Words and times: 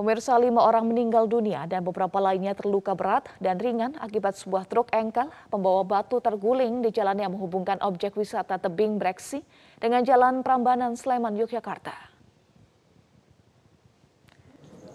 Pemirsa 0.00 0.32
lima 0.40 0.64
orang 0.64 0.88
meninggal 0.88 1.28
dunia 1.28 1.68
dan 1.68 1.84
beberapa 1.84 2.16
lainnya 2.24 2.56
terluka 2.56 2.96
berat 2.96 3.28
dan 3.36 3.60
ringan 3.60 3.92
akibat 4.00 4.32
sebuah 4.32 4.64
truk 4.64 4.88
engkel 4.96 5.28
pembawa 5.52 5.84
batu 5.84 6.24
terguling 6.24 6.80
di 6.80 6.88
jalan 6.88 7.20
yang 7.20 7.36
menghubungkan 7.36 7.76
objek 7.84 8.16
wisata 8.16 8.56
tebing 8.56 8.96
Breksi 8.96 9.44
dengan 9.76 10.00
jalan 10.00 10.40
Prambanan 10.40 10.96
Sleman, 10.96 11.36
Yogyakarta. 11.36 11.92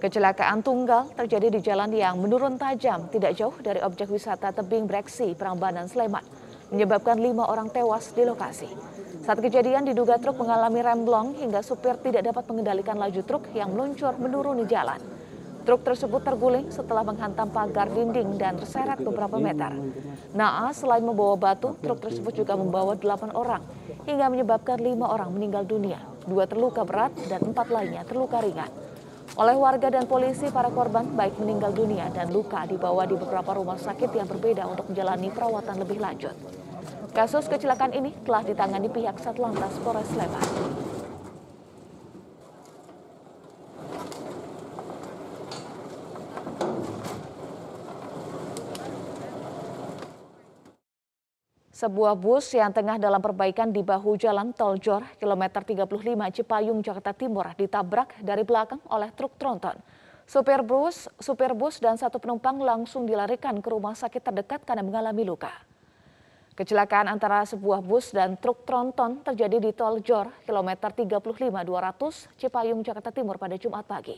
Kecelakaan 0.01 0.65
tunggal 0.65 1.13
terjadi 1.13 1.53
di 1.53 1.61
jalan 1.61 1.93
yang 1.93 2.17
menurun 2.17 2.57
tajam 2.57 3.05
tidak 3.13 3.37
jauh 3.37 3.53
dari 3.61 3.85
objek 3.85 4.09
wisata 4.09 4.57
tebing 4.57 4.89
Breksi, 4.89 5.37
Prambanan 5.37 5.85
Sleman, 5.85 6.25
menyebabkan 6.73 7.17
lima 7.21 7.45
orang 7.45 7.69
tewas 7.69 8.13
di 8.15 8.23
lokasi. 8.25 8.69
Saat 9.25 9.41
kejadian 9.41 9.89
diduga 9.89 10.21
truk 10.21 10.37
mengalami 10.37 10.85
remblong 10.85 11.33
hingga 11.37 11.65
supir 11.65 11.97
tidak 12.01 12.29
dapat 12.29 12.45
mengendalikan 12.45 12.97
laju 12.97 13.21
truk 13.25 13.49
yang 13.57 13.73
meluncur 13.73 14.13
menuruni 14.21 14.69
jalan. 14.69 15.01
Truk 15.65 15.81
tersebut 15.81 16.21
terguling 16.21 16.69
setelah 16.69 17.01
menghantam 17.01 17.49
pagar 17.49 17.89
dinding 17.89 18.37
dan 18.37 18.53
terseret 18.53 19.01
beberapa 19.01 19.41
meter. 19.41 19.73
Naas 20.37 20.77
selain 20.77 21.01
membawa 21.01 21.33
batu, 21.33 21.73
truk 21.81 22.05
tersebut 22.05 22.37
juga 22.37 22.53
membawa 22.53 22.93
delapan 22.93 23.33
orang 23.33 23.65
hingga 24.05 24.29
menyebabkan 24.29 24.77
lima 24.77 25.09
orang 25.09 25.33
meninggal 25.33 25.65
dunia, 25.65 25.97
dua 26.29 26.45
terluka 26.45 26.85
berat 26.85 27.17
dan 27.25 27.41
empat 27.41 27.73
lainnya 27.73 28.05
terluka 28.05 28.45
ringan. 28.45 28.84
Oleh 29.35 29.51
warga 29.59 29.91
dan 29.91 30.07
polisi, 30.07 30.47
para 30.47 30.71
korban 30.71 31.11
baik 31.11 31.35
meninggal 31.43 31.75
dunia 31.75 32.07
dan 32.07 32.31
luka 32.31 32.63
dibawa 32.63 33.03
di 33.03 33.19
beberapa 33.19 33.51
rumah 33.51 33.75
sakit 33.75 34.15
yang 34.15 34.31
berbeda 34.31 34.63
untuk 34.63 34.87
menjalani 34.87 35.27
perawatan 35.27 35.75
lebih 35.83 35.99
lanjut. 35.99 36.31
Kasus 37.11 37.51
kecelakaan 37.51 37.91
ini 37.91 38.15
telah 38.23 38.47
ditangani 38.47 38.87
pihak 38.87 39.19
Satlantas 39.19 39.75
Polres 39.83 40.07
Sleman. 40.15 40.84
Sebuah 51.75 52.15
bus 52.15 52.55
yang 52.55 52.71
tengah 52.71 52.95
dalam 52.95 53.19
perbaikan 53.19 53.67
di 53.67 53.83
bahu 53.83 54.15
jalan 54.15 54.55
tol 54.55 54.79
Jor, 54.79 55.03
kilometer 55.19 55.59
35 55.59 55.83
Cipayung, 56.31 56.79
Jakarta 56.79 57.11
Timur, 57.11 57.51
ditabrak 57.59 58.15
dari 58.23 58.47
belakang 58.47 58.79
oleh 58.87 59.11
truk 59.11 59.35
tronton. 59.35 59.75
Supir 60.23 60.63
bus, 60.63 61.11
supir 61.19 61.51
bus 61.51 61.83
dan 61.83 61.99
satu 61.99 62.15
penumpang 62.15 62.63
langsung 62.63 63.03
dilarikan 63.03 63.59
ke 63.59 63.67
rumah 63.67 63.91
sakit 63.91 64.23
terdekat 64.23 64.63
karena 64.63 64.87
mengalami 64.87 65.27
luka. 65.27 65.51
Kecelakaan 66.55 67.11
antara 67.11 67.43
sebuah 67.43 67.83
bus 67.83 68.15
dan 68.15 68.39
truk 68.39 68.63
tronton 68.63 69.19
terjadi 69.27 69.59
di 69.59 69.75
Tol 69.75 69.99
Jor, 69.99 70.31
kilometer 70.47 70.95
35-200, 70.95 72.39
Cipayung, 72.39 72.87
Jakarta 72.87 73.11
Timur 73.11 73.35
pada 73.35 73.59
Jumat 73.59 73.83
pagi. 73.83 74.15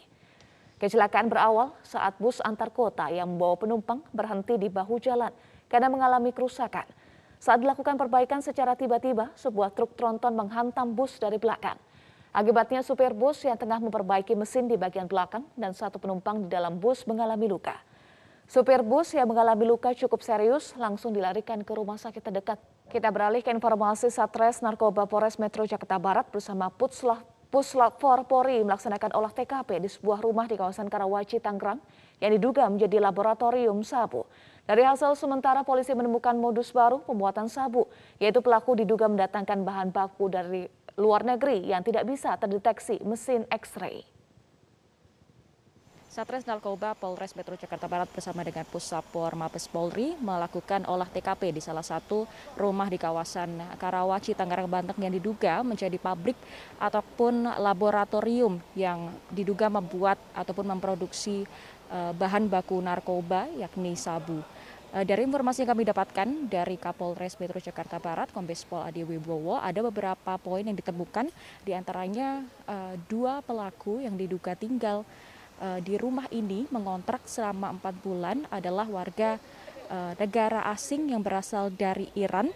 Kecelakaan 0.78 1.26
berawal 1.26 1.74
saat 1.82 2.22
bus 2.22 2.38
antar 2.38 2.70
kota 2.70 3.10
yang 3.10 3.34
membawa 3.34 3.58
penumpang 3.58 4.06
berhenti 4.14 4.62
di 4.62 4.70
bahu 4.70 5.02
jalan 5.02 5.34
karena 5.66 5.90
mengalami 5.90 6.30
kerusakan. 6.30 7.07
Saat 7.38 7.62
dilakukan 7.62 8.02
perbaikan 8.02 8.42
secara 8.42 8.74
tiba-tiba, 8.74 9.30
sebuah 9.38 9.70
truk 9.70 9.94
tronton 9.94 10.34
menghantam 10.34 10.98
bus 10.98 11.22
dari 11.22 11.38
belakang. 11.38 11.78
Akibatnya 12.34 12.82
supir 12.82 13.14
bus 13.14 13.46
yang 13.46 13.58
tengah 13.58 13.78
memperbaiki 13.78 14.34
mesin 14.34 14.66
di 14.66 14.74
bagian 14.74 15.06
belakang 15.06 15.46
dan 15.54 15.74
satu 15.74 16.02
penumpang 16.02 16.46
di 16.46 16.48
dalam 16.50 16.82
bus 16.82 17.06
mengalami 17.06 17.46
luka. 17.46 17.78
Supir 18.50 18.82
bus 18.82 19.14
yang 19.14 19.30
mengalami 19.30 19.70
luka 19.70 19.94
cukup 19.94 20.26
serius 20.26 20.74
langsung 20.78 21.14
dilarikan 21.14 21.62
ke 21.62 21.72
rumah 21.74 22.02
sakit 22.02 22.22
terdekat. 22.26 22.58
Kita 22.90 23.12
beralih 23.14 23.46
ke 23.46 23.54
informasi 23.54 24.10
Satres 24.10 24.64
Narkoba 24.66 25.06
Polres 25.06 25.38
Metro 25.38 25.68
Jakarta 25.68 26.00
Barat 26.00 26.26
bersama 26.32 26.72
Puslap 26.74 27.38
Puslap 27.48 27.96
4 27.96 28.28
Polri 28.28 28.60
melaksanakan 28.60 29.16
olah 29.16 29.32
TKP 29.32 29.80
di 29.80 29.88
sebuah 29.88 30.20
rumah 30.20 30.52
di 30.52 30.60
kawasan 30.60 30.92
Karawaci, 30.92 31.40
Tangerang 31.40 31.80
yang 32.20 32.36
diduga 32.36 32.68
menjadi 32.68 33.00
laboratorium 33.00 33.88
sabu. 33.88 34.28
Dari 34.68 34.84
hasil 34.84 35.16
sementara 35.16 35.64
polisi 35.64 35.96
menemukan 35.96 36.36
modus 36.36 36.76
baru 36.76 37.00
pembuatan 37.00 37.48
sabu, 37.48 37.88
yaitu 38.20 38.44
pelaku 38.44 38.76
diduga 38.76 39.08
mendatangkan 39.08 39.64
bahan 39.64 39.96
baku 39.96 40.28
dari 40.28 40.68
luar 41.00 41.24
negeri 41.24 41.72
yang 41.72 41.80
tidak 41.88 42.04
bisa 42.04 42.36
terdeteksi 42.36 43.00
mesin 43.08 43.48
X-ray. 43.48 44.04
Satres 46.12 46.50
Narkoba 46.50 46.98
Polres 46.98 47.38
Metro 47.38 47.54
Jakarta 47.54 47.86
Barat 47.86 48.10
bersama 48.10 48.42
dengan 48.42 48.66
Puslapor 48.66 49.38
Mabes 49.38 49.70
Polri 49.70 50.18
melakukan 50.18 50.84
olah 50.90 51.06
TKP 51.06 51.54
di 51.54 51.62
salah 51.62 51.86
satu 51.86 52.26
rumah 52.58 52.90
di 52.90 52.98
kawasan 52.98 53.62
Karawaci, 53.78 54.34
Tangerang, 54.34 54.66
Banten 54.66 54.98
yang 54.98 55.14
diduga 55.14 55.62
menjadi 55.62 55.96
pabrik 56.02 56.36
ataupun 56.82 57.62
laboratorium 57.62 58.58
yang 58.74 59.14
diduga 59.30 59.70
membuat 59.70 60.18
ataupun 60.34 60.74
memproduksi 60.74 61.46
uh, 61.94 62.12
bahan 62.18 62.50
baku 62.50 62.82
narkoba 62.82 63.46
yakni 63.54 63.94
sabu. 63.94 64.42
Uh, 64.98 65.06
dari 65.06 65.30
informasi 65.30 65.62
yang 65.62 65.78
kami 65.78 65.86
dapatkan 65.86 66.50
dari 66.50 66.74
Kapolres 66.74 67.38
Metro 67.38 67.62
Jakarta 67.62 68.02
Barat, 68.02 68.34
Kombes 68.34 68.66
Pol 68.66 68.82
Adi 68.82 69.06
Wibowo, 69.06 69.62
ada 69.62 69.86
beberapa 69.86 70.42
poin 70.42 70.66
yang 70.66 70.74
ditemukan, 70.74 71.30
di 71.62 71.70
antaranya 71.78 72.42
uh, 72.66 72.98
dua 73.06 73.46
pelaku 73.46 74.02
yang 74.02 74.18
diduga 74.18 74.58
tinggal 74.58 75.06
uh, 75.62 75.78
di 75.86 76.02
rumah 76.02 76.26
ini 76.34 76.66
mengontrak 76.74 77.30
selama 77.30 77.78
empat 77.78 77.94
bulan 78.02 78.50
adalah 78.50 78.90
warga 78.90 79.38
uh, 79.94 80.18
negara 80.18 80.66
asing 80.74 81.14
yang 81.14 81.22
berasal 81.22 81.70
dari 81.70 82.10
Iran. 82.18 82.50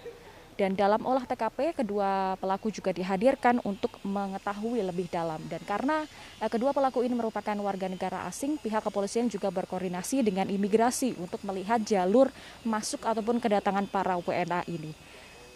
Dan 0.61 0.77
dalam 0.77 1.01
olah 1.01 1.25
TKP, 1.25 1.73
kedua 1.73 2.37
pelaku 2.37 2.69
juga 2.69 2.93
dihadirkan 2.93 3.57
untuk 3.65 3.97
mengetahui 4.05 4.85
lebih 4.85 5.09
dalam. 5.09 5.41
Dan 5.49 5.57
karena 5.65 6.05
uh, 6.37 6.45
kedua 6.53 6.69
pelaku 6.69 7.01
ini 7.01 7.17
merupakan 7.17 7.57
warga 7.65 7.89
negara 7.89 8.29
asing, 8.29 8.61
pihak 8.61 8.85
kepolisian 8.85 9.25
juga 9.25 9.49
berkoordinasi 9.49 10.21
dengan 10.21 10.45
imigrasi 10.45 11.17
untuk 11.17 11.41
melihat 11.49 11.81
jalur 11.81 12.29
masuk 12.61 13.01
ataupun 13.01 13.41
kedatangan 13.41 13.89
para 13.89 14.21
WNA 14.21 14.61
ini. 14.69 14.93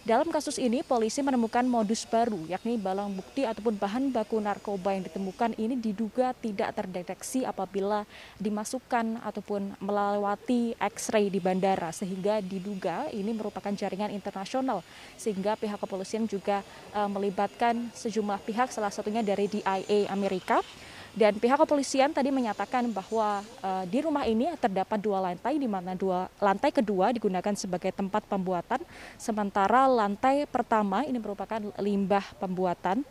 Dalam 0.06 0.30
kasus 0.30 0.62
ini, 0.62 0.86
polisi 0.86 1.26
menemukan 1.26 1.66
modus 1.66 2.06
baru, 2.06 2.38
yakni 2.46 2.78
barang 2.78 3.10
bukti 3.18 3.42
ataupun 3.42 3.74
bahan 3.74 4.14
baku 4.14 4.38
narkoba 4.38 4.94
yang 4.94 5.02
ditemukan 5.02 5.58
ini 5.58 5.74
diduga 5.82 6.30
tidak 6.38 6.78
terdeteksi 6.78 7.42
apabila 7.42 8.06
dimasukkan 8.38 9.26
ataupun 9.26 9.74
melewati 9.82 10.78
X-ray 10.78 11.34
di 11.34 11.42
bandara, 11.42 11.90
sehingga 11.90 12.38
diduga 12.38 13.10
ini 13.10 13.34
merupakan 13.34 13.74
jaringan 13.74 14.14
internasional, 14.14 14.86
sehingga 15.18 15.58
pihak 15.58 15.82
kepolisian 15.82 16.30
juga 16.30 16.62
uh, 16.94 17.10
melibatkan 17.10 17.90
sejumlah 17.98 18.46
pihak, 18.46 18.70
salah 18.70 18.94
satunya 18.94 19.26
dari 19.26 19.50
DIA 19.50 20.06
Amerika, 20.14 20.62
dan 21.16 21.40
pihak 21.40 21.56
kepolisian 21.64 22.12
tadi 22.12 22.28
menyatakan 22.28 22.92
bahwa 22.92 23.40
uh, 23.64 23.84
di 23.88 24.04
rumah 24.04 24.28
ini 24.28 24.52
terdapat 24.60 25.00
dua 25.00 25.24
lantai, 25.24 25.56
di 25.56 25.64
mana 25.64 25.96
dua 25.96 26.28
lantai 26.44 26.76
kedua 26.76 27.16
digunakan 27.16 27.56
sebagai 27.56 27.96
tempat 27.96 28.28
pembuatan, 28.28 28.84
sementara 29.16 29.88
lantai 29.88 30.44
pertama 30.44 31.08
ini 31.08 31.16
merupakan 31.16 31.64
limbah 31.80 32.36
pembuatan 32.36 33.08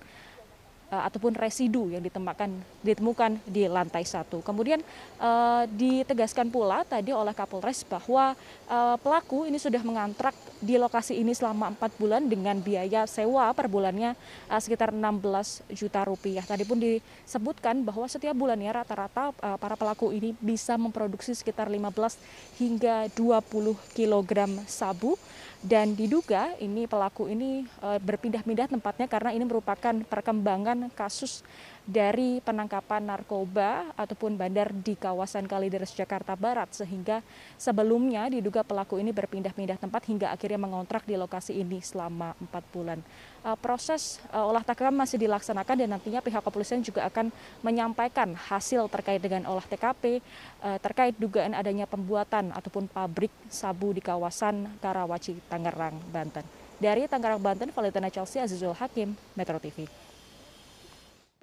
ataupun 1.03 1.34
residu 1.34 1.91
yang 1.91 2.05
ditemukan 2.05 2.50
ditemukan 2.84 3.41
di 3.49 3.66
lantai 3.66 4.06
satu. 4.06 4.44
Kemudian 4.44 4.78
uh, 5.19 5.65
ditegaskan 5.66 6.53
pula 6.53 6.87
tadi 6.87 7.10
oleh 7.10 7.32
Kapolres 7.34 7.82
bahwa 7.82 8.38
uh, 8.69 8.97
pelaku 9.00 9.49
ini 9.49 9.59
sudah 9.59 9.82
mengantrak 9.82 10.37
di 10.62 10.78
lokasi 10.78 11.19
ini 11.19 11.34
selama 11.34 11.75
empat 11.75 11.97
bulan 11.99 12.28
dengan 12.31 12.60
biaya 12.60 13.09
sewa 13.09 13.50
per 13.56 13.66
bulannya 13.66 14.15
uh, 14.53 14.60
sekitar 14.60 14.94
16 14.94 15.75
juta 15.75 16.05
rupiah. 16.06 16.44
Tadi 16.44 16.62
pun 16.62 16.78
disebutkan 16.78 17.82
bahwa 17.82 18.06
setiap 18.06 18.37
bulannya 18.37 18.71
rata-rata 18.71 19.32
uh, 19.41 19.59
para 19.59 19.75
pelaku 19.75 20.12
ini 20.12 20.37
bisa 20.38 20.76
memproduksi 20.76 21.32
sekitar 21.32 21.66
15 21.72 22.21
hingga 22.61 23.09
20 23.16 23.97
kilogram 23.97 24.50
sabu 24.69 25.16
dan 25.64 25.97
diduga 25.97 26.52
ini 26.61 26.84
pelaku 26.84 27.32
ini 27.32 27.64
uh, 27.81 27.96
berpindah-pindah 27.96 28.69
tempatnya 28.69 29.08
karena 29.08 29.32
ini 29.32 29.49
merupakan 29.49 29.96
perkembangan 30.05 30.93
kasus 30.93 31.40
dari 31.84 32.40
penangkapan 32.40 33.04
narkoba 33.04 33.92
ataupun 33.92 34.40
bandar 34.40 34.72
di 34.72 34.96
kawasan 34.96 35.44
Kalideres 35.44 35.92
Jakarta 35.92 36.32
Barat 36.32 36.72
sehingga 36.72 37.20
sebelumnya 37.60 38.25
diduga 38.32 38.64
pelaku 38.64 38.96
ini 38.96 39.12
berpindah-pindah 39.12 39.76
tempat 39.76 40.08
hingga 40.08 40.32
akhirnya 40.32 40.56
mengontrak 40.56 41.04
di 41.04 41.12
lokasi 41.12 41.60
ini 41.60 41.84
selama 41.84 42.32
empat 42.40 42.64
bulan. 42.72 42.98
Uh, 43.44 43.52
proses 43.60 44.16
uh, 44.32 44.48
olah 44.48 44.64
TKP 44.64 44.88
masih 44.96 45.20
dilaksanakan 45.20 45.76
dan 45.84 45.88
nantinya 45.92 46.25
pihak 46.25 46.40
kepolisian 46.40 46.81
juga 46.81 47.04
akan 47.04 47.28
menyampaikan 47.60 48.32
hasil 48.32 48.88
terkait 48.88 49.20
dengan 49.20 49.44
olah 49.52 49.69
TKP 49.69 50.25
uh, 50.64 50.80
terkait 50.80 51.12
dugaan 51.20 51.52
adanya 51.52 51.84
pembuatan 51.84 52.48
ataupun 52.56 52.88
pabrik 52.88 53.30
sabu 53.52 53.92
di 53.92 54.00
kawasan 54.00 54.80
Karawaci, 54.80 55.37
Tangerang, 55.52 56.00
Banten. 56.08 56.48
Dari 56.80 57.04
Tangerang, 57.04 57.44
Banten, 57.44 57.69
Valentina 57.76 58.08
Chelsea 58.08 58.40
Azizul 58.40 58.72
Hakim, 58.72 59.12
Metro 59.37 59.60
TV. 59.60 60.03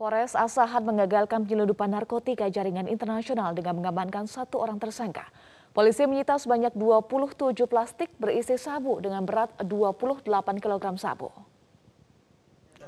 Polres 0.02 0.34
Asahan 0.34 0.82
mengagalkan 0.82 1.46
penyeludupan 1.46 1.94
narkotika 1.94 2.50
jaringan 2.50 2.90
internasional 2.90 3.54
dengan 3.54 3.78
mengamankan 3.78 4.26
satu 4.26 4.58
orang 4.58 4.82
tersangka. 4.82 5.30
Polisi 5.78 6.10
menyita 6.10 6.42
sebanyak 6.42 6.74
27 6.74 7.54
plastik 7.70 8.10
berisi 8.18 8.58
sabu 8.58 8.98
dengan 8.98 9.22
berat 9.30 9.54
28 9.62 10.26
kg 10.58 10.98
sabu. 10.98 11.30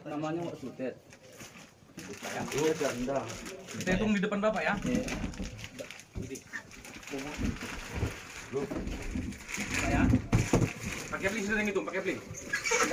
Namanya 0.10 0.42
Kita 3.78 3.90
hitung 3.94 4.18
di 4.18 4.20
depan 4.26 4.42
Bapak 4.42 4.62
ya. 4.66 4.74
Ya. 9.86 10.02
Pakai 11.14 11.30
pling 11.30 11.46
sudah 11.46 11.62
hitung, 11.62 11.86
pakai 11.86 12.02
pling. 12.10 12.18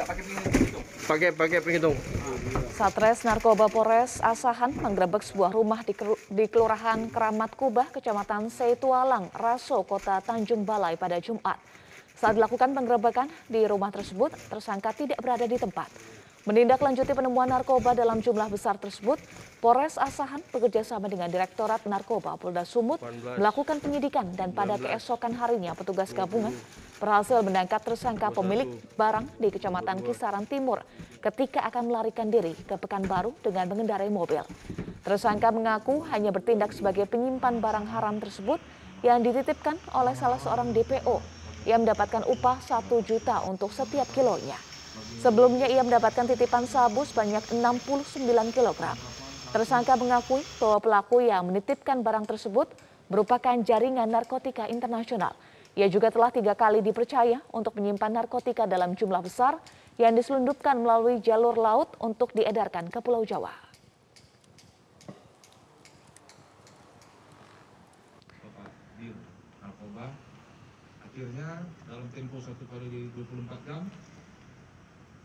Pakai 0.06 0.23
pling 0.25 0.38
hitung. 0.41 0.85
Pakai 1.06 1.29
pakai 1.35 1.58
penghitung. 1.61 1.97
Satres 2.73 3.26
Narkoba 3.29 3.69
Polres 3.69 4.25
Asahan 4.25 4.73
menggerebek 4.73 5.20
sebuah 5.20 5.52
rumah 5.52 5.85
di, 5.85 5.93
di 6.32 6.44
Kelurahan 6.49 7.12
Keramat 7.12 7.52
Kubah, 7.52 7.93
Kecamatan 7.93 8.49
Seitualang, 8.49 9.29
Raso, 9.37 9.85
Kota 9.85 10.23
Tanjung 10.25 10.64
Balai 10.64 10.97
pada 10.97 11.20
Jumat. 11.20 11.61
Saat 12.17 12.37
dilakukan 12.37 12.73
penggerebekan 12.73 13.29
di 13.49 13.64
rumah 13.69 13.88
tersebut, 13.93 14.32
tersangka 14.49 14.93
tidak 14.93 15.20
berada 15.20 15.44
di 15.44 15.56
tempat. 15.56 15.88
Menindaklanjuti 16.48 17.12
penemuan 17.12 17.52
narkoba 17.52 17.92
dalam 17.92 18.25
jumlah 18.25 18.48
besar 18.48 18.81
tersebut, 18.81 19.20
Polres 19.60 20.00
Asahan 20.00 20.40
bekerjasama 20.48 21.04
dengan 21.04 21.28
Direktorat 21.28 21.84
Narkoba 21.84 22.40
Polda 22.40 22.64
Sumut 22.64 22.96
melakukan 23.37 23.76
penyidikan 23.76 24.25
dan 24.32 24.56
pada 24.56 24.81
keesokan 24.81 25.37
harinya 25.37 25.76
petugas 25.76 26.16
gabungan 26.16 26.56
berhasil 26.96 27.44
menangkap 27.44 27.84
tersangka 27.84 28.32
pemilik 28.32 28.72
barang 28.96 29.37
di 29.37 29.52
Kecamatan 29.52 30.00
Kisaran 30.00 30.48
Timur 30.48 30.81
ketika 31.20 31.60
akan 31.69 31.92
melarikan 31.92 32.32
diri 32.32 32.56
ke 32.56 32.72
Pekanbaru 32.81 33.37
dengan 33.44 33.69
mengendarai 33.69 34.08
mobil. 34.08 34.40
Tersangka 35.04 35.52
mengaku 35.52 36.00
hanya 36.08 36.32
bertindak 36.32 36.72
sebagai 36.72 37.04
penyimpan 37.04 37.60
barang 37.60 37.84
haram 37.92 38.16
tersebut 38.16 38.64
yang 39.04 39.20
dititipkan 39.20 39.76
oleh 39.92 40.16
salah 40.16 40.40
seorang 40.40 40.72
DPO 40.72 41.20
yang 41.69 41.84
mendapatkan 41.84 42.25
upah 42.25 42.64
1 42.64 42.88
juta 43.04 43.44
untuk 43.44 43.69
setiap 43.76 44.08
kilonya. 44.16 44.69
Sebelumnya 45.20 45.69
ia 45.69 45.84
mendapatkan 45.84 46.32
titipan 46.32 46.64
sabu 46.64 47.05
sebanyak 47.05 47.44
69 47.52 48.56
kg. 48.56 48.96
Tersangka 49.52 50.00
mengakui 50.00 50.40
bahwa 50.56 50.81
pelaku 50.81 51.20
yang 51.20 51.44
menitipkan 51.44 52.00
barang 52.00 52.25
tersebut 52.25 52.72
merupakan 53.12 53.52
jaringan 53.61 54.08
narkotika 54.08 54.64
internasional. 54.72 55.37
Ia 55.76 55.93
juga 55.93 56.08
telah 56.08 56.32
tiga 56.32 56.56
kali 56.56 56.81
dipercaya 56.81 57.37
untuk 57.52 57.76
menyimpan 57.76 58.17
narkotika 58.17 58.64
dalam 58.64 58.96
jumlah 58.96 59.20
besar 59.20 59.61
yang 60.00 60.17
diselundupkan 60.17 60.81
melalui 60.81 61.20
jalur 61.20 61.52
laut 61.52 61.93
untuk 62.00 62.32
diedarkan 62.32 62.88
ke 62.88 63.05
Pulau 63.05 63.20
Jawa. 63.20 63.52
Akhirnya 71.05 71.69
dalam 71.84 72.08
tempo 72.16 72.40
satu 72.40 72.64
kali 72.73 73.12
24 73.12 73.69
jam 73.69 73.84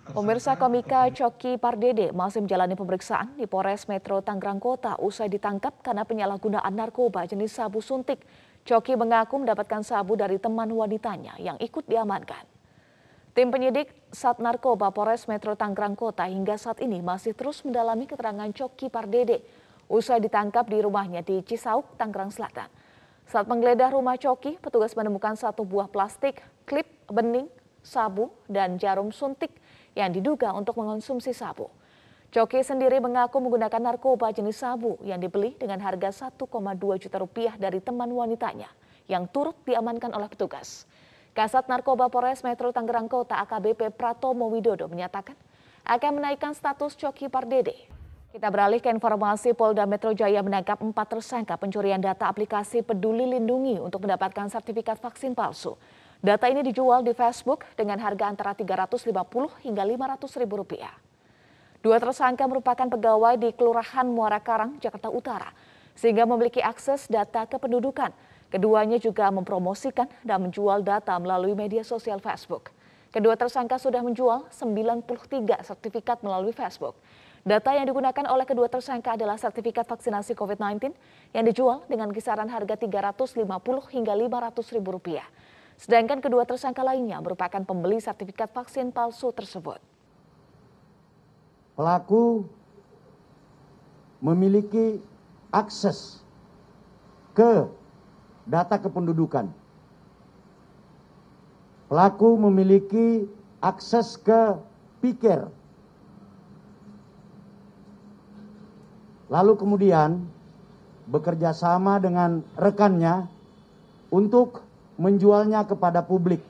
Pemirsa 0.05 0.53
komika 0.53 1.09
Coki 1.09 1.57
Pardede 1.57 2.13
masih 2.13 2.45
menjalani 2.45 2.77
pemeriksaan 2.77 3.33
di 3.41 3.49
Polres 3.49 3.89
Metro 3.89 4.21
Tangerang 4.21 4.61
Kota 4.61 4.93
usai 5.01 5.33
ditangkap 5.33 5.81
karena 5.81 6.05
penyalahgunaan 6.05 6.69
narkoba 6.77 7.25
jenis 7.25 7.57
sabu 7.57 7.81
suntik. 7.81 8.21
Coki 8.61 8.93
mengaku 8.93 9.41
mendapatkan 9.41 9.81
sabu 9.81 10.13
dari 10.13 10.37
teman 10.37 10.69
wanitanya 10.69 11.33
yang 11.41 11.57
ikut 11.57 11.89
diamankan. 11.89 12.45
Tim 13.33 13.49
penyidik 13.49 13.89
Sat 14.13 14.37
Narkoba 14.37 14.93
Polres 14.93 15.25
Metro 15.25 15.57
Tangerang 15.57 15.97
Kota 15.97 16.29
hingga 16.29 16.53
saat 16.53 16.85
ini 16.85 17.01
masih 17.01 17.33
terus 17.33 17.65
mendalami 17.65 18.05
keterangan 18.05 18.53
Coki 18.53 18.93
Pardede 18.93 19.41
usai 19.89 20.21
ditangkap 20.21 20.69
di 20.69 20.85
rumahnya 20.85 21.25
di 21.25 21.41
Cisauk, 21.41 21.97
Tangerang 21.97 22.29
Selatan. 22.29 22.69
Saat 23.25 23.49
menggeledah 23.49 23.89
rumah 23.89 24.21
Coki, 24.21 24.61
petugas 24.61 24.93
menemukan 24.93 25.33
satu 25.33 25.65
buah 25.65 25.89
plastik, 25.89 26.45
klip, 26.69 26.85
bening, 27.09 27.49
sabu, 27.81 28.29
dan 28.45 28.77
jarum 28.77 29.09
suntik 29.09 29.64
yang 29.95 30.12
diduga 30.12 30.51
untuk 30.53 30.77
mengonsumsi 30.77 31.31
sabu. 31.31 31.71
Coki 32.36 32.62
sendiri 32.62 33.00
mengaku 33.00 33.39
menggunakan 33.39 33.80
narkoba 33.80 34.30
jenis 34.36 34.59
sabu 34.59 35.00
yang 35.07 35.24
dibeli 35.24 35.56
dengan 35.56 35.80
harga 35.80 36.30
1,2 36.30 36.45
juta 37.00 37.18
rupiah 37.18 37.56
dari 37.56 37.80
teman 37.80 38.12
wanitanya 38.12 38.68
yang 39.07 39.24
turut 39.31 39.56
diamankan 39.63 40.12
oleh 40.12 40.27
petugas. 40.27 40.83
Kasat 41.36 41.68
Narkoba 41.68 42.07
Polres 42.07 42.44
Metro 42.47 42.71
Tangerang 42.71 43.12
Kota 43.12 43.39
AKBP 43.44 43.92
Pratomo 43.95 44.47
Widodo 44.51 44.88
menyatakan 44.88 45.36
akan 45.83 46.12
menaikkan 46.19 46.51
status 46.56 46.95
Coki 46.95 47.27
Pardede. 47.27 47.75
Kita 48.36 48.51
beralih 48.51 48.83
ke 48.83 48.91
informasi 48.91 49.56
Polda 49.56 49.88
Metro 49.88 50.12
Jaya 50.12 50.44
menangkap 50.44 50.83
empat 50.83 51.07
tersangka 51.07 51.56
pencurian 51.56 52.03
data 52.03 52.27
aplikasi 52.27 52.83
Peduli 52.83 53.24
Lindungi 53.24 53.80
untuk 53.80 54.03
mendapatkan 54.03 54.51
sertifikat 54.51 55.00
vaksin 55.00 55.31
palsu. 55.31 55.80
Data 56.23 56.47
ini 56.47 56.63
dijual 56.63 57.03
di 57.03 57.12
Facebook 57.12 57.67
dengan 57.75 58.00
harga 58.00 58.31
antara 58.31 58.51
350 58.56 59.12
hingga 59.65 59.83
500 59.83 60.41
ribu 60.41 60.63
rupiah. 60.63 60.94
Dua 61.85 62.01
tersangka 62.01 62.50
merupakan 62.50 62.89
pegawai 62.89 63.38
di 63.38 63.53
Kelurahan 63.53 64.09
Muara 64.09 64.41
Karang, 64.41 64.81
Jakarta 64.81 65.13
Utara, 65.13 65.53
sehingga 65.94 66.25
memiliki 66.25 66.57
akses 66.57 67.06
data 67.06 67.45
kependudukan. 67.45 68.09
Keduanya 68.50 68.97
juga 68.97 69.29
mempromosikan 69.29 70.09
dan 70.25 70.47
menjual 70.47 70.81
data 70.81 71.13
melalui 71.21 71.53
media 71.53 71.85
sosial 71.85 72.17
Facebook. 72.17 72.73
Kedua 73.13 73.38
tersangka 73.38 73.79
sudah 73.79 74.03
menjual 74.03 74.50
93 74.51 75.62
sertifikat 75.63 76.19
melalui 76.19 76.51
Facebook. 76.51 76.97
Data 77.45 77.77
yang 77.77 77.85
digunakan 77.85 78.25
oleh 78.33 78.44
kedua 78.50 78.65
tersangka 78.65 79.13
adalah 79.13 79.38
sertifikat 79.38 79.85
vaksinasi 79.85 80.33
COVID-19 80.33 80.89
yang 81.38 81.45
dijual 81.45 81.85
dengan 81.85 82.09
kisaran 82.09 82.50
harga 82.50 82.73
350 82.73 83.45
hingga 83.94 84.13
500 84.17 84.75
ribu 84.75 84.97
rupiah. 84.97 85.29
Sedangkan 85.75 86.24
kedua 86.24 86.48
tersangka 86.48 86.81
lainnya 86.81 87.19
merupakan 87.19 87.62
pembeli 87.62 88.00
sertifikat 88.00 88.50
vaksin 88.56 88.89
palsu 88.95 89.30
tersebut. 89.36 89.77
pelaku 91.75 92.48
memiliki 94.24 95.04
akses 95.51 96.24
ke 97.36 97.68
data 98.48 98.80
kependudukan. 98.80 99.51
Pelaku 101.92 102.30
memiliki 102.50 103.30
akses 103.62 104.18
ke 104.18 104.57
pikir. 105.04 105.45
Lalu 109.30 109.54
kemudian 109.60 110.25
bekerja 111.06 111.54
sama 111.54 112.01
dengan 112.01 112.42
rekannya 112.57 113.30
untuk 114.10 114.64
menjualnya 114.95 115.68
kepada 115.68 116.03
publik. 116.03 116.42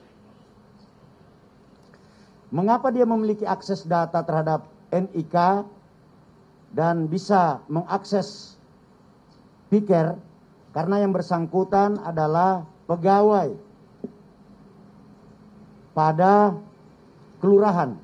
Mengapa 2.54 2.94
dia 2.94 3.02
memiliki 3.02 3.42
akses 3.42 3.82
data 3.82 4.22
terhadap 4.22 4.70
NIK 4.94 5.66
dan 6.70 7.10
bisa 7.10 7.60
mengakses 7.66 8.54
piker? 9.68 10.14
Karena 10.70 11.02
yang 11.02 11.10
bersangkutan 11.10 11.98
adalah 12.04 12.62
pegawai 12.86 13.56
pada 15.96 16.54
kelurahan 17.40 17.96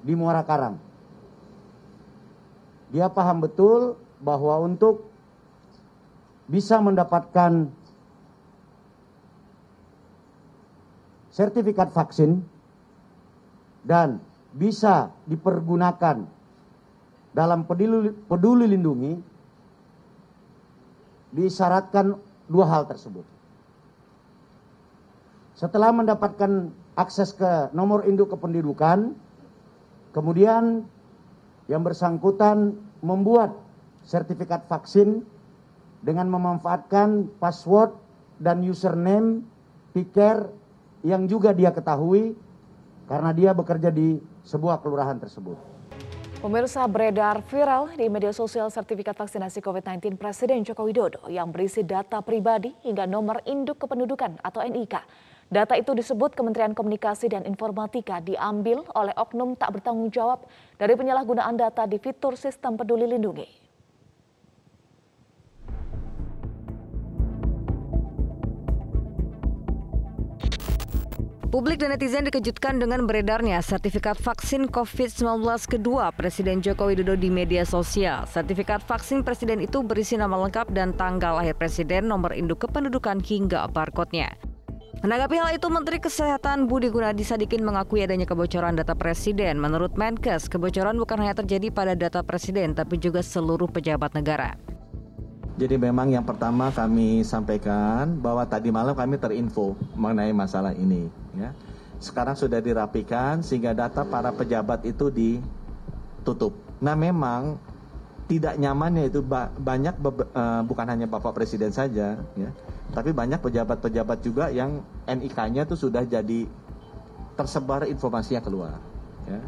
di 0.00 0.14
Muara 0.16 0.46
Karang. 0.46 0.80
Dia 2.90 3.06
paham 3.10 3.44
betul 3.44 3.98
bahwa 4.18 4.62
untuk 4.64 5.10
bisa 6.50 6.82
mendapatkan 6.82 7.70
sertifikat 11.30 11.94
vaksin 11.94 12.42
dan 13.86 14.18
bisa 14.50 15.14
dipergunakan 15.30 16.26
dalam 17.30 17.62
peduli, 17.62 18.10
peduli 18.26 18.66
lindungi 18.66 19.14
disyaratkan 21.30 22.18
dua 22.50 22.66
hal 22.66 22.90
tersebut. 22.90 23.22
Setelah 25.54 25.94
mendapatkan 25.94 26.74
akses 26.98 27.30
ke 27.36 27.70
nomor 27.70 28.02
induk 28.08 28.34
kependudukan, 28.34 29.14
kemudian 30.10 30.82
yang 31.70 31.86
bersangkutan 31.86 32.74
membuat 32.98 33.54
sertifikat 34.02 34.66
vaksin 34.66 35.22
dengan 36.02 36.26
memanfaatkan 36.32 37.30
password 37.38 37.94
dan 38.42 38.64
username 38.64 39.44
piker 39.94 40.50
yang 41.00 41.24
juga 41.28 41.56
dia 41.56 41.72
ketahui 41.72 42.36
karena 43.08 43.30
dia 43.34 43.50
bekerja 43.50 43.90
di 43.90 44.20
sebuah 44.46 44.78
kelurahan 44.80 45.18
tersebut. 45.18 45.58
Pemirsa 46.40 46.88
beredar 46.88 47.44
viral 47.52 47.92
di 47.92 48.08
media 48.08 48.32
sosial 48.32 48.72
sertifikat 48.72 49.12
vaksinasi 49.12 49.60
COVID-19 49.60 50.16
Presiden 50.16 50.64
Joko 50.64 50.88
Widodo 50.88 51.28
yang 51.28 51.52
berisi 51.52 51.84
data 51.84 52.24
pribadi 52.24 52.72
hingga 52.80 53.04
nomor 53.04 53.44
induk 53.44 53.76
kependudukan 53.76 54.40
atau 54.40 54.64
NIK. 54.64 55.04
Data 55.52 55.76
itu 55.76 55.92
disebut 55.92 56.32
Kementerian 56.32 56.72
Komunikasi 56.72 57.28
dan 57.28 57.44
Informatika 57.44 58.24
diambil 58.24 58.88
oleh 58.96 59.12
oknum 59.20 59.52
tak 59.52 59.76
bertanggung 59.76 60.08
jawab 60.08 60.48
dari 60.80 60.96
penyalahgunaan 60.96 61.60
data 61.60 61.84
di 61.84 62.00
fitur 62.00 62.40
sistem 62.40 62.80
peduli 62.80 63.04
lindungi. 63.04 63.59
Publik 71.50 71.82
dan 71.82 71.90
netizen 71.90 72.22
dikejutkan 72.30 72.78
dengan 72.78 73.10
beredarnya 73.10 73.58
sertifikat 73.58 74.14
vaksin 74.22 74.70
COVID-19 74.70 75.42
kedua 75.66 76.14
Presiden 76.14 76.62
Joko 76.62 76.86
Widodo 76.86 77.18
di 77.18 77.26
media 77.26 77.66
sosial. 77.66 78.22
Sertifikat 78.30 78.78
vaksin 78.86 79.26
Presiden 79.26 79.58
itu 79.58 79.82
berisi 79.82 80.14
nama 80.14 80.38
lengkap 80.46 80.70
dan 80.70 80.94
tanggal 80.94 81.42
lahir 81.42 81.58
Presiden, 81.58 82.06
nomor 82.06 82.38
induk 82.38 82.62
kependudukan 82.62 83.18
hingga 83.26 83.66
barcode-nya. 83.66 84.30
Menanggapi 85.02 85.42
hal 85.42 85.50
itu, 85.58 85.66
Menteri 85.66 85.98
Kesehatan 85.98 86.70
Budi 86.70 86.86
Gunadi 86.86 87.26
Sadikin 87.26 87.66
mengakui 87.66 88.06
adanya 88.06 88.30
kebocoran 88.30 88.78
data 88.78 88.94
Presiden. 88.94 89.58
Menurut 89.58 89.98
Menkes, 89.98 90.46
kebocoran 90.46 90.94
bukan 91.02 91.18
hanya 91.18 91.34
terjadi 91.34 91.74
pada 91.74 91.98
data 91.98 92.22
Presiden, 92.22 92.78
tapi 92.78 92.94
juga 92.94 93.26
seluruh 93.26 93.66
pejabat 93.66 94.14
negara. 94.14 94.54
Jadi 95.58 95.74
memang 95.82 96.14
yang 96.14 96.22
pertama 96.22 96.70
kami 96.70 97.26
sampaikan 97.26 98.22
bahwa 98.22 98.46
tadi 98.46 98.70
malam 98.70 98.94
kami 98.94 99.18
terinfo 99.18 99.74
mengenai 99.98 100.30
masalah 100.30 100.70
ini. 100.78 101.19
Ya. 101.36 101.54
Sekarang 102.00 102.34
sudah 102.34 102.58
dirapikan 102.58 103.44
sehingga 103.44 103.76
data 103.76 104.02
para 104.08 104.32
pejabat 104.32 104.82
itu 104.88 105.12
ditutup. 105.12 106.56
Nah 106.80 106.96
memang 106.96 107.60
tidak 108.30 108.54
nyamannya 108.62 109.10
itu 109.10 109.26
banyak 109.58 109.98
uh, 109.98 110.62
bukan 110.62 110.86
hanya 110.86 111.10
Bapak 111.10 111.34
Presiden 111.34 111.74
saja, 111.74 112.14
ya, 112.38 112.50
tapi 112.94 113.10
banyak 113.10 113.42
pejabat-pejabat 113.42 114.18
juga 114.22 114.54
yang 114.54 114.86
NIK-nya 115.10 115.66
itu 115.66 115.74
sudah 115.74 116.06
jadi 116.06 116.46
tersebar 117.34 117.90
informasinya 117.90 118.38
keluar. 118.38 118.78
Ya. 119.26 119.42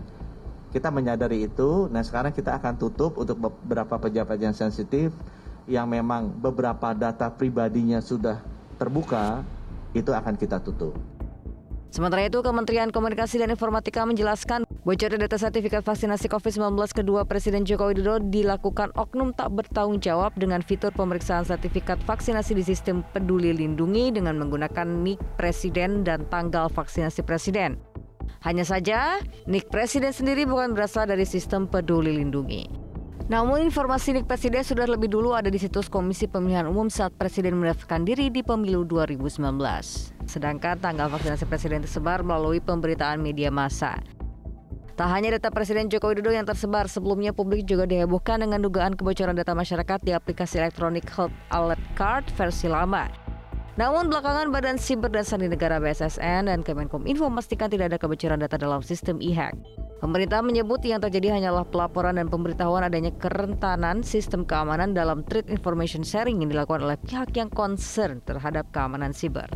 Kita 0.75 0.91
menyadari 0.91 1.47
itu, 1.47 1.87
nah 1.95 2.03
sekarang 2.03 2.35
kita 2.35 2.59
akan 2.59 2.75
tutup 2.75 3.15
untuk 3.23 3.39
beberapa 3.39 4.03
pejabat 4.03 4.43
yang 4.43 4.57
sensitif 4.57 5.15
yang 5.71 5.87
memang 5.87 6.35
beberapa 6.35 6.91
data 6.91 7.31
pribadinya 7.31 8.03
sudah 8.03 8.43
terbuka, 8.83 9.47
itu 9.95 10.11
akan 10.11 10.35
kita 10.35 10.59
tutup. 10.59 10.99
Sementara 11.93 12.25
itu, 12.25 12.41
Kementerian 12.41 12.89
Komunikasi 12.89 13.37
dan 13.37 13.53
Informatika 13.53 14.09
menjelaskan 14.09 14.65
bocornya 14.81 15.29
data 15.29 15.37
sertifikat 15.37 15.85
vaksinasi 15.85 16.25
COVID-19 16.25 16.73
kedua 16.89 17.29
Presiden 17.29 17.69
Joko 17.69 17.93
Widodo 17.93 18.17
dilakukan 18.33 18.97
oknum 18.97 19.37
tak 19.37 19.53
bertanggung 19.53 20.01
jawab 20.01 20.33
dengan 20.41 20.65
fitur 20.65 20.89
pemeriksaan 20.97 21.45
sertifikat 21.45 22.01
vaksinasi 22.09 22.57
di 22.57 22.65
sistem 22.65 23.05
peduli 23.13 23.53
lindungi 23.53 24.09
dengan 24.09 24.41
menggunakan 24.41 24.89
NIK 24.89 25.37
Presiden 25.37 26.01
dan 26.01 26.25
tanggal 26.33 26.73
vaksinasi 26.73 27.29
Presiden. 27.29 27.77
Hanya 28.41 28.65
saja, 28.65 29.21
NIK 29.45 29.69
Presiden 29.69 30.17
sendiri 30.17 30.49
bukan 30.49 30.73
berasal 30.73 31.05
dari 31.05 31.29
sistem 31.29 31.69
peduli 31.69 32.17
lindungi. 32.17 32.82
Namun 33.31 33.63
informasi 33.63 34.19
nik 34.19 34.27
presiden 34.27 34.67
sudah 34.67 34.89
lebih 34.91 35.07
dulu 35.07 35.39
ada 35.39 35.47
di 35.47 35.55
situs 35.55 35.87
Komisi 35.87 36.27
Pemilihan 36.27 36.67
Umum 36.67 36.91
saat 36.91 37.15
presiden 37.15 37.55
mendaftarkan 37.63 38.03
diri 38.03 38.35
di 38.35 38.43
pemilu 38.43 38.83
2019. 38.83 39.39
Sedangkan 40.27 40.81
tanggal 40.83 41.07
vaksinasi 41.07 41.47
presiden 41.47 41.87
tersebar 41.87 42.27
melalui 42.27 42.59
pemberitaan 42.59 43.23
media 43.23 43.55
massa. 43.55 44.03
Tak 44.93 45.09
hanya 45.09 45.41
data 45.41 45.49
Presiden 45.49 45.89
Joko 45.89 46.13
Widodo 46.13 46.29
yang 46.37 46.45
tersebar, 46.45 46.85
sebelumnya 46.85 47.33
publik 47.33 47.65
juga 47.65 47.89
dihebohkan 47.89 48.45
dengan 48.45 48.61
dugaan 48.61 48.93
kebocoran 48.93 49.33
data 49.33 49.57
masyarakat 49.57 50.05
di 50.05 50.13
aplikasi 50.13 50.61
elektronik 50.61 51.09
Health 51.09 51.33
Alert 51.49 51.81
Card 51.97 52.29
versi 52.37 52.69
lama. 52.69 53.09
Namun 53.81 54.13
belakangan 54.13 54.53
Badan 54.53 54.77
Siber 54.77 55.09
dan 55.09 55.25
Sandi 55.25 55.49
Negara 55.49 55.81
BSSN 55.81 56.53
dan 56.53 56.61
Kemenkominfo 56.61 57.25
memastikan 57.33 57.73
tidak 57.73 57.89
ada 57.89 57.97
kebocoran 57.97 58.45
data 58.45 58.61
dalam 58.61 58.85
sistem 58.85 59.17
e-hack. 59.25 59.57
Pemerintah 60.03 60.43
menyebut 60.43 60.83
yang 60.83 60.99
terjadi 60.99 61.39
hanyalah 61.39 61.63
pelaporan 61.63 62.19
dan 62.19 62.27
pemberitahuan 62.27 62.83
adanya 62.83 63.15
kerentanan 63.15 64.03
sistem 64.03 64.43
keamanan 64.43 64.91
dalam 64.91 65.23
threat 65.23 65.47
information 65.47 66.03
sharing 66.03 66.43
yang 66.43 66.51
dilakukan 66.51 66.83
oleh 66.83 66.99
pihak 66.99 67.31
yang 67.39 67.47
concern 67.47 68.19
terhadap 68.27 68.67
keamanan 68.75 69.15
siber. 69.15 69.47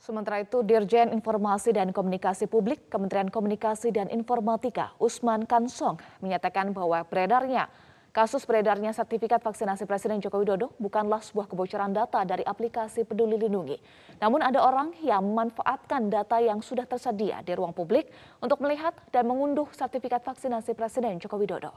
Sementara 0.00 0.40
itu, 0.40 0.64
Dirjen 0.64 1.12
Informasi 1.12 1.76
dan 1.76 1.92
Komunikasi 1.92 2.48
Publik 2.48 2.88
Kementerian 2.88 3.28
Komunikasi 3.28 3.92
dan 3.92 4.08
Informatika 4.08 4.96
Usman 4.96 5.44
Kansong 5.44 6.00
menyatakan 6.24 6.72
bahwa 6.72 7.04
beredarnya 7.04 7.68
Kasus 8.14 8.46
beredarnya 8.46 8.94
sertifikat 8.94 9.42
vaksinasi 9.42 9.90
Presiden 9.90 10.22
Joko 10.22 10.38
Widodo 10.38 10.70
bukanlah 10.78 11.18
sebuah 11.18 11.50
kebocoran 11.50 11.90
data 11.90 12.22
dari 12.22 12.46
aplikasi 12.46 13.02
Peduli 13.02 13.34
Lindungi. 13.34 13.74
Namun 14.22 14.38
ada 14.38 14.62
orang 14.62 14.94
yang 15.02 15.26
memanfaatkan 15.26 16.14
data 16.14 16.38
yang 16.38 16.62
sudah 16.62 16.86
tersedia 16.86 17.42
di 17.42 17.58
ruang 17.58 17.74
publik 17.74 18.06
untuk 18.38 18.62
melihat 18.62 18.94
dan 19.10 19.26
mengunduh 19.26 19.66
sertifikat 19.74 20.22
vaksinasi 20.22 20.78
Presiden 20.78 21.18
Joko 21.18 21.42
Widodo. 21.42 21.74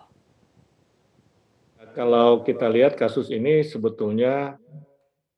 Kalau 1.97 2.45
kita 2.45 2.69
lihat 2.69 2.93
kasus 2.93 3.33
ini 3.33 3.65
sebetulnya 3.65 4.61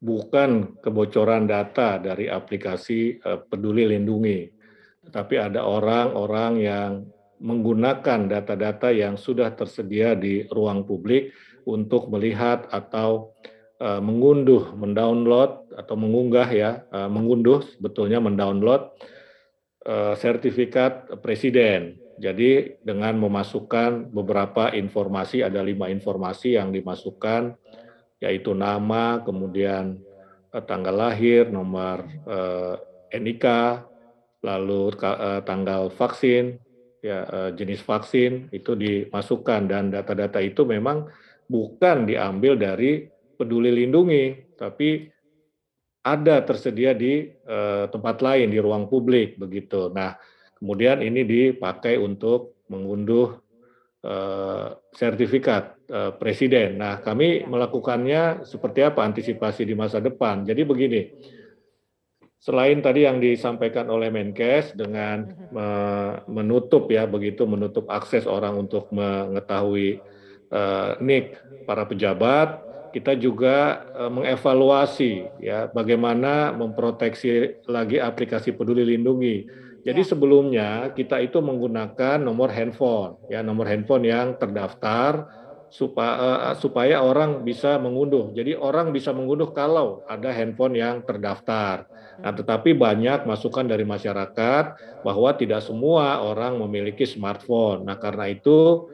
bukan 0.03 0.83
kebocoran 0.83 1.47
data 1.47 1.95
dari 1.95 2.27
aplikasi 2.27 3.23
eh, 3.23 3.39
Peduli 3.47 3.87
Lindungi, 3.87 4.51
tetapi 5.07 5.47
ada 5.47 5.63
orang-orang 5.63 6.51
yang 6.59 6.91
menggunakan 7.39 8.27
data-data 8.27 8.91
yang 8.91 9.15
sudah 9.15 9.55
tersedia 9.55 10.13
di 10.13 10.43
ruang 10.51 10.83
publik 10.83 11.31
untuk 11.63 12.11
melihat 12.11 12.67
atau 12.69 13.35
uh, 13.79 14.03
mengunduh, 14.03 14.75
mendownload 14.75 15.71
atau 15.75 15.95
mengunggah 15.95 16.47
ya, 16.51 16.83
uh, 16.91 17.07
mengunduh 17.07 17.63
sebetulnya 17.63 18.19
mendownload 18.19 18.91
uh, 19.87 20.13
sertifikat 20.19 21.07
presiden. 21.23 21.97
Jadi 22.19 22.83
dengan 22.83 23.15
memasukkan 23.15 24.11
beberapa 24.11 24.75
informasi, 24.75 25.39
ada 25.39 25.63
lima 25.63 25.87
informasi 25.87 26.59
yang 26.59 26.75
dimasukkan, 26.75 27.55
yaitu 28.19 28.51
nama, 28.51 29.23
kemudian 29.23 30.03
tanggal 30.67 31.07
lahir, 31.07 31.47
nomor 31.47 32.03
NIK, 33.15 33.45
lalu 34.43 34.91
tanggal 35.47 35.87
vaksin, 35.95 36.59
ya 36.99 37.25
eh, 37.25 37.51
jenis 37.55 37.81
vaksin 37.83 38.51
itu 38.51 38.75
dimasukkan 38.75 39.61
dan 39.67 39.91
data-data 39.91 40.39
itu 40.43 40.67
memang 40.67 41.07
bukan 41.49 42.05
diambil 42.05 42.59
dari 42.59 43.07
peduli 43.39 43.71
lindungi 43.71 44.55
tapi 44.59 45.07
ada 46.03 46.41
tersedia 46.47 46.95
di 46.95 47.27
uh, 47.27 47.91
tempat 47.91 48.23
lain 48.23 48.47
di 48.49 48.59
ruang 48.59 48.87
publik 48.87 49.35
begitu. 49.35 49.91
Nah, 49.91 50.15
kemudian 50.55 51.03
ini 51.03 51.27
dipakai 51.27 51.99
untuk 51.99 52.63
mengunduh 52.71 53.35
uh, 54.07 54.79
sertifikat 54.95 55.75
uh, 55.91 56.11
presiden. 56.15 56.79
Nah, 56.79 57.03
kami 57.03 57.43
melakukannya 57.43 58.47
seperti 58.47 58.79
apa 58.87 59.03
antisipasi 59.03 59.67
di 59.67 59.75
masa 59.75 59.99
depan. 59.99 60.47
Jadi 60.47 60.61
begini, 60.63 61.01
selain 62.39 62.79
tadi 62.79 63.03
yang 63.03 63.19
disampaikan 63.19 63.91
oleh 63.91 64.07
Menkes 64.07 64.71
dengan 64.71 65.27
mhm. 65.27 66.31
menutup 66.31 66.87
ya 66.87 67.03
begitu 67.03 67.43
menutup 67.43 67.91
akses 67.91 68.23
orang 68.23 68.55
untuk 68.55 68.87
mengetahui 68.95 69.99
uh, 70.55 70.95
nik 71.03 71.35
para 71.67 71.83
pejabat 71.83 72.63
kita 72.89 73.13
juga 73.19 73.85
uh, 73.93 74.09
mengevaluasi 74.09 75.43
ya 75.43 75.69
bagaimana 75.69 76.55
memproteksi 76.55 77.61
lagi 77.69 78.01
aplikasi 78.01 78.55
Peduli 78.55 78.81
Lindungi. 78.81 79.45
Jadi 79.79 80.01
ya. 80.03 80.09
sebelumnya 80.09 80.69
kita 80.91 81.23
itu 81.23 81.39
menggunakan 81.39 82.19
nomor 82.19 82.51
handphone 82.51 83.15
ya 83.31 83.39
nomor 83.39 83.69
handphone 83.69 84.09
yang 84.09 84.35
terdaftar 84.35 85.29
supaya 85.69 86.13
uh, 86.17 86.55
supaya 86.57 87.05
orang 87.05 87.45
bisa 87.45 87.77
mengunduh. 87.77 88.33
Jadi 88.33 88.57
orang 88.57 88.89
bisa 88.89 89.13
mengunduh 89.13 89.53
kalau 89.53 90.01
ada 90.09 90.33
handphone 90.33 90.75
yang 90.77 91.05
terdaftar. 91.05 91.85
Nah, 92.19 92.33
tetapi 92.35 92.75
banyak 92.75 93.23
masukan 93.23 93.63
dari 93.63 93.87
masyarakat 93.87 94.65
bahwa 95.05 95.29
tidak 95.39 95.63
semua 95.63 96.19
orang 96.19 96.59
memiliki 96.59 97.07
smartphone. 97.07 97.87
Nah, 97.87 97.95
karena 97.95 98.27
itu 98.27 98.89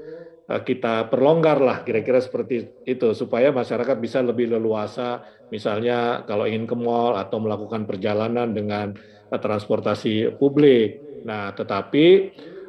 uh, 0.51 0.61
kita 0.61 1.07
perlonggar 1.07 1.57
lah 1.63 1.81
kira-kira 1.81 2.19
seperti 2.19 2.85
itu 2.85 3.15
supaya 3.17 3.49
masyarakat 3.55 3.97
bisa 3.97 4.21
lebih 4.21 4.51
leluasa 4.53 5.23
misalnya 5.49 6.27
kalau 6.27 6.45
ingin 6.45 6.67
ke 6.67 6.75
mall 6.75 7.15
atau 7.17 7.39
melakukan 7.39 7.87
perjalanan 7.87 8.51
dengan 8.51 8.93
transportasi 9.31 10.37
publik. 10.37 11.01
Nah, 11.25 11.55
tetapi 11.57 12.05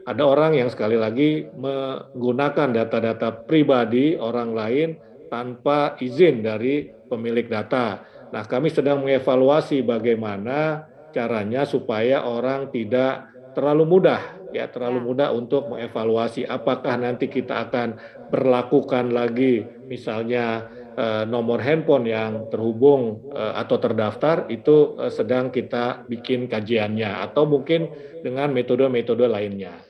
ada 0.07 0.23
orang 0.23 0.55
yang 0.55 0.71
sekali 0.71 0.95
lagi 0.95 1.51
menggunakan 1.51 2.71
data-data 2.71 3.43
pribadi 3.43 4.15
orang 4.15 4.55
lain 4.55 4.89
tanpa 5.27 5.99
izin 5.99 6.47
dari 6.47 6.87
pemilik 6.87 7.51
data. 7.51 8.07
Nah, 8.31 8.47
kami 8.47 8.71
sedang 8.71 9.03
mengevaluasi 9.03 9.83
bagaimana 9.83 10.87
caranya 11.11 11.67
supaya 11.67 12.23
orang 12.23 12.71
tidak 12.71 13.35
terlalu 13.57 13.89
mudah 13.89 14.37
ya 14.53 14.69
terlalu 14.69 15.01
ya. 15.01 15.05
mudah 15.05 15.29
untuk 15.33 15.73
mengevaluasi 15.73 16.49
apakah 16.49 16.97
nanti 17.01 17.29
kita 17.29 17.69
akan 17.69 17.97
berlakukan 18.33 19.13
lagi 19.13 19.65
misalnya 19.89 20.69
eh, 20.97 21.25
nomor 21.29 21.61
handphone 21.61 22.09
yang 22.09 22.49
terhubung 22.49 23.33
eh, 23.33 23.53
atau 23.57 23.77
terdaftar 23.77 24.49
itu 24.53 24.97
eh, 25.01 25.13
sedang 25.13 25.53
kita 25.53 26.09
bikin 26.09 26.49
kajiannya 26.49 27.25
atau 27.31 27.49
mungkin 27.49 27.89
dengan 28.25 28.51
metode-metode 28.53 29.29
lainnya. 29.29 29.86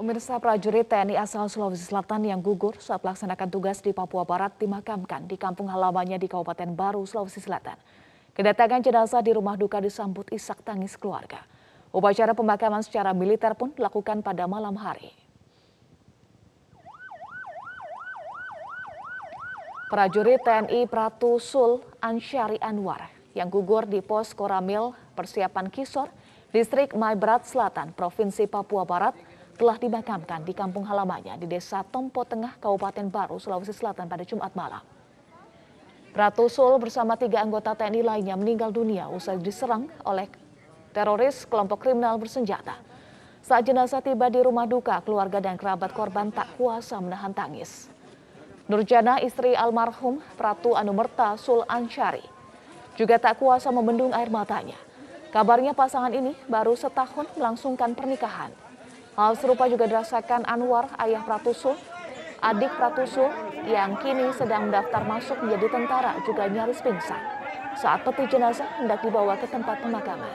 Pemirsa 0.00 0.40
prajurit 0.40 0.88
TNI 0.88 1.12
asal 1.20 1.44
Sulawesi 1.52 1.84
Selatan 1.84 2.24
yang 2.24 2.40
gugur 2.40 2.72
saat 2.80 3.04
melaksanakan 3.04 3.52
tugas 3.52 3.84
di 3.84 3.92
Papua 3.92 4.24
Barat 4.24 4.56
dimakamkan 4.56 5.28
di 5.28 5.36
kampung 5.36 5.68
halamannya 5.68 6.16
di 6.16 6.24
Kabupaten 6.24 6.72
Baru, 6.72 7.04
Sulawesi 7.04 7.44
Selatan. 7.44 7.76
Kedatangan 8.32 8.80
jenazah 8.80 9.20
di 9.20 9.36
rumah 9.36 9.60
duka 9.60 9.76
disambut 9.76 10.24
isak 10.32 10.64
tangis 10.64 10.96
keluarga. 10.96 11.44
Upacara 11.92 12.32
pemakaman 12.32 12.80
secara 12.80 13.12
militer 13.12 13.52
pun 13.52 13.76
dilakukan 13.76 14.24
pada 14.24 14.48
malam 14.48 14.72
hari. 14.80 15.12
Prajurit 19.92 20.40
TNI 20.40 20.88
Pratu 20.88 21.36
Sul 21.36 21.84
Ansyari 22.00 22.56
Anwar 22.64 23.12
yang 23.36 23.52
gugur 23.52 23.84
di 23.84 24.00
pos 24.00 24.32
Koramil 24.32 24.96
persiapan 25.12 25.68
Kisor, 25.68 26.08
distrik 26.56 26.96
Maibrat 26.96 27.44
Selatan, 27.44 27.92
Provinsi 27.92 28.48
Papua 28.48 28.88
Barat, 28.88 29.12
telah 29.56 29.76
dimakamkan 29.78 30.44
di 30.44 30.52
kampung 30.52 30.84
halamannya 30.86 31.38
di 31.40 31.46
Desa 31.50 31.82
Tompo 31.86 32.26
Tengah, 32.26 32.58
Kabupaten 32.60 33.06
Baru, 33.08 33.38
Sulawesi 33.38 33.72
Selatan 33.72 34.06
pada 34.06 34.22
Jumat 34.22 34.52
malam. 34.54 34.82
Ratu 36.10 36.50
Sul 36.50 36.74
bersama 36.82 37.14
tiga 37.14 37.38
anggota 37.38 37.70
TNI 37.78 38.02
lainnya 38.02 38.34
meninggal 38.34 38.74
dunia 38.74 39.06
usai 39.06 39.38
diserang 39.38 39.86
oleh 40.02 40.26
teroris 40.90 41.46
kelompok 41.46 41.86
kriminal 41.86 42.18
bersenjata. 42.18 42.82
Saat 43.46 43.70
jenazah 43.70 44.02
tiba 44.02 44.26
di 44.26 44.42
rumah 44.42 44.66
duka, 44.66 44.98
keluarga 45.06 45.38
dan 45.38 45.54
kerabat 45.54 45.94
korban 45.94 46.34
tak 46.34 46.50
kuasa 46.58 46.98
menahan 46.98 47.30
tangis. 47.30 47.86
Nurjana, 48.66 49.18
istri 49.22 49.54
almarhum 49.54 50.22
Pratu 50.34 50.74
Anumerta 50.74 51.34
Sul 51.38 51.62
Ansyari, 51.66 52.22
juga 52.98 53.18
tak 53.18 53.38
kuasa 53.38 53.70
membendung 53.70 54.12
air 54.12 54.30
matanya. 54.30 54.78
Kabarnya 55.30 55.78
pasangan 55.78 56.10
ini 56.10 56.34
baru 56.50 56.74
setahun 56.74 57.26
melangsungkan 57.38 57.94
pernikahan. 57.94 58.50
Hal 59.18 59.34
serupa 59.34 59.66
juga 59.66 59.90
dirasakan 59.90 60.46
Anwar, 60.46 60.86
ayah 61.02 61.26
Pratusul, 61.26 61.74
adik 62.38 62.70
Pratusul 62.78 63.26
yang 63.66 63.98
kini 63.98 64.30
sedang 64.38 64.70
mendaftar 64.70 65.02
masuk 65.02 65.34
menjadi 65.42 65.66
tentara 65.66 66.14
juga 66.22 66.46
nyaris 66.46 66.78
pingsan. 66.78 67.18
Saat 67.74 68.06
peti 68.06 68.30
jenazah 68.30 68.66
hendak 68.78 69.02
dibawa 69.02 69.34
ke 69.34 69.50
tempat 69.50 69.82
pemakaman. 69.82 70.30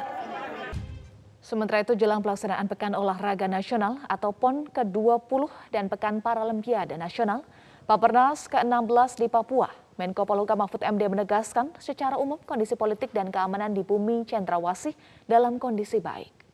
Sementara 1.39 1.85
itu 1.85 1.93
jelang 1.93 2.19
pelaksanaan 2.25 2.65
Pekan 2.65 2.97
Olahraga 2.97 3.45
Nasional 3.45 4.01
atau 4.09 4.33
PON 4.33 4.65
ke-20 4.67 5.45
dan 5.69 5.87
Pekan 5.87 6.19
Paralimpiade 6.19 6.97
Nasional, 6.97 7.45
Papernas 7.85 8.49
ke-16 8.49 9.21
di 9.21 9.27
Papua, 9.29 9.69
Menko 9.95 10.25
Polhukam 10.25 10.57
Mahfud 10.57 10.81
MD 10.81 11.05
menegaskan 11.05 11.69
secara 11.77 12.17
umum 12.17 12.41
kondisi 12.43 12.73
politik 12.73 13.13
dan 13.13 13.29
keamanan 13.29 13.77
di 13.77 13.85
bumi 13.85 14.25
Cendrawasih 14.25 14.97
dalam 15.29 15.61
kondisi 15.61 16.01
baik 16.01 16.44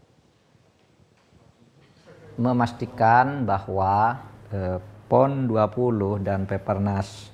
memastikan 2.41 3.45
bahwa 3.45 4.17
eh, 4.50 4.81
PON 5.05 5.45
20 5.45 6.25
dan 6.25 6.50
Pepernas 6.50 7.29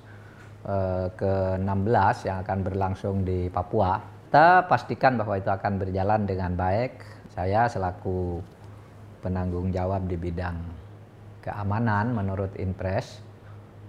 eh, 0.67 1.07
ke-16 1.15 2.27
yang 2.27 2.37
akan 2.43 2.59
berlangsung 2.67 3.23
di 3.23 3.47
Papua, 3.47 3.97
kita 4.27 4.67
pastikan 4.67 5.15
bahwa 5.15 5.39
itu 5.39 5.47
akan 5.47 5.79
berjalan 5.79 6.27
dengan 6.27 6.51
baik. 6.59 6.99
Saya 7.31 7.71
selaku 7.71 8.43
penanggung 9.23 9.71
jawab 9.71 10.03
di 10.05 10.19
bidang 10.19 10.57
keamanan 11.47 12.11
menurut 12.11 12.51
Inpres 12.59 13.23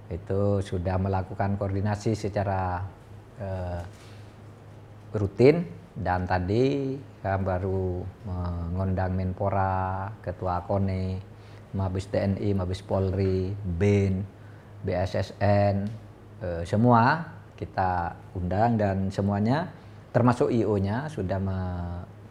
itu 0.08 0.62
sudah 0.62 0.96
melakukan 0.96 1.58
koordinasi 1.58 2.14
secara 2.14 2.86
eh, 3.42 3.82
rutin 5.12 5.66
dan 5.98 6.24
tadi 6.30 6.94
kami 7.20 7.42
baru 7.42 8.06
mengundang 8.22 9.18
Menpora, 9.18 10.06
Ketua 10.22 10.62
KONE, 10.62 11.18
Mabes 11.74 12.06
TNI, 12.08 12.54
Mabes 12.54 12.80
Polri, 12.86 13.50
BIN, 13.52 14.22
BSSN, 14.86 15.76
eh, 16.40 16.62
semua 16.62 17.34
kita 17.58 18.14
undang 18.38 18.78
dan 18.78 19.10
semuanya 19.10 19.66
termasuk 20.14 20.48
IO-nya 20.54 21.10
sudah 21.10 21.42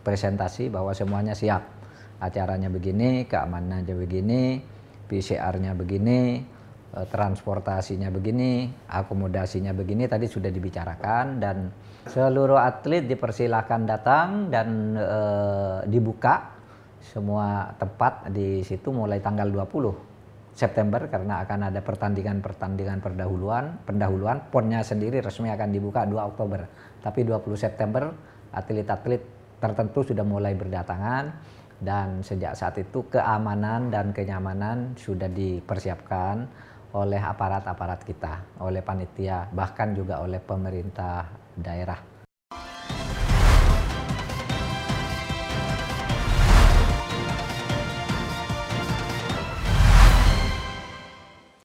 presentasi 0.02 0.72
bahwa 0.72 0.96
semuanya 0.96 1.36
siap. 1.36 1.68
Acaranya 2.18 2.72
begini, 2.72 3.30
keamanannya 3.30 3.94
begini, 3.94 4.58
PCR-nya 5.06 5.78
begini, 5.78 6.42
transportasinya 7.06 8.10
begini, 8.10 8.66
akomodasinya 8.90 9.76
begini 9.78 10.10
tadi 10.10 10.26
sudah 10.26 10.50
dibicarakan 10.50 11.26
dan 11.38 11.58
Seluruh 12.08 12.56
atlet 12.56 13.04
dipersilahkan 13.04 13.84
datang 13.84 14.48
dan 14.48 14.96
e, 14.96 15.20
dibuka 15.92 16.56
semua 17.04 17.76
tempat 17.76 18.32
di 18.32 18.64
situ 18.64 18.96
mulai 18.96 19.20
tanggal 19.20 19.52
20 19.52 20.56
September 20.56 21.06
karena 21.12 21.44
akan 21.44 21.70
ada 21.70 21.84
pertandingan-pertandingan 21.84 23.04
perdahuluan, 23.04 23.84
pendahuluan 23.84 24.48
ponnya 24.50 24.82
sendiri 24.82 25.20
resmi 25.20 25.52
akan 25.52 25.70
dibuka 25.70 26.08
2 26.08 26.18
Oktober. 26.34 26.64
Tapi 27.04 27.28
20 27.28 27.60
September 27.60 28.10
atlet-atlet 28.56 29.22
tertentu 29.60 30.08
sudah 30.08 30.24
mulai 30.24 30.56
berdatangan 30.56 31.24
dan 31.78 32.26
sejak 32.26 32.58
saat 32.58 32.80
itu 32.82 33.06
keamanan 33.12 33.94
dan 33.94 34.10
kenyamanan 34.16 34.98
sudah 34.98 35.30
dipersiapkan 35.30 36.50
oleh 36.96 37.20
aparat-aparat 37.20 38.02
kita, 38.08 38.64
oleh 38.64 38.80
panitia, 38.80 39.52
bahkan 39.52 39.92
juga 39.92 40.24
oleh 40.24 40.40
pemerintah 40.40 41.28
daerah. 41.58 42.17